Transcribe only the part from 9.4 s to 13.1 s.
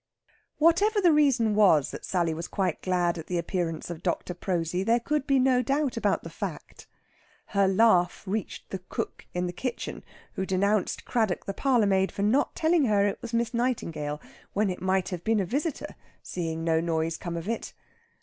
the kitchen, who denounced Craddock the parlourmaid for not telling her